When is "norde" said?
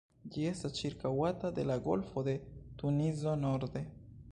3.47-3.89